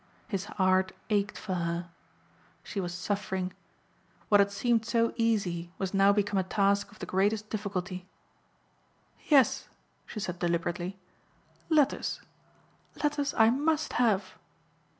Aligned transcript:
His 0.27 0.45
heart 0.45 0.93
ached 1.11 1.37
for 1.37 1.53
her. 1.53 1.91
She 2.63 2.79
was 2.79 2.91
suffering. 2.91 3.53
What 4.29 4.39
had 4.39 4.49
seemed 4.51 4.83
so 4.83 5.13
easy 5.15 5.69
was 5.77 5.93
now 5.93 6.11
become 6.11 6.39
a 6.39 6.43
task 6.43 6.89
of 6.91 6.97
the 6.97 7.05
greatest 7.05 7.51
difficulty. 7.51 8.07
"Yes," 9.27 9.67
she 10.07 10.19
said 10.19 10.39
deliberately, 10.39 10.97
"letters. 11.69 12.19
Letters 13.03 13.31
I 13.37 13.51
must 13.51 13.93
have." 14.01 14.39